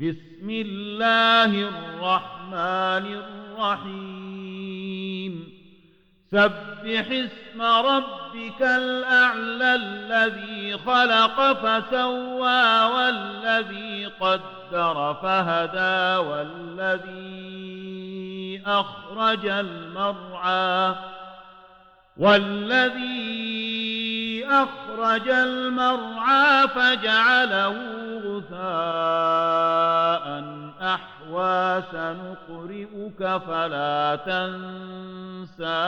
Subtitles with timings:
[0.00, 3.22] بسم الله الرحمن
[3.56, 4.26] الرحيم.
[6.30, 17.46] سبح اسم ربك الأعلى الذي خلق فسوى والذي قدر فهدى والذي
[18.66, 20.94] أخرج المرعى
[22.16, 23.66] والذي
[24.46, 27.76] أخرج المرعى فجعله
[28.24, 29.35] غثاء
[30.96, 35.86] أحوى سنقرئك فلا تنسى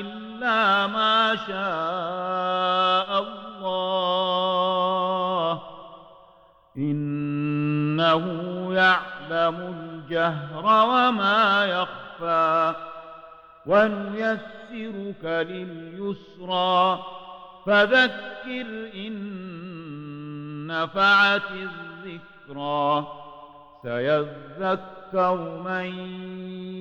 [0.00, 4.42] إلا ما شاء الله.
[6.76, 8.24] إنه
[8.74, 12.74] يعلم الجهر وما يخفى
[13.66, 17.04] ونيسرك لليسرى.
[17.66, 19.12] فذكر إن
[20.66, 21.50] نفعت
[22.48, 23.06] الذكرى
[23.82, 25.86] سيذكر من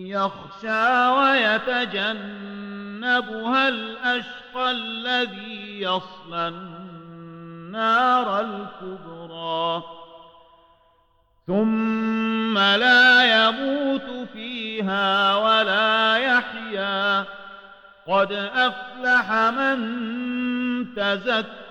[0.07, 2.19] يخشى ويتجنبها
[3.69, 9.83] الأشقى الذي يصلى النار الكبرى.
[11.47, 17.25] ثم لا يموت فيها ولا يحيا.
[18.07, 19.77] قد أفلح من
[20.95, 21.70] تزكى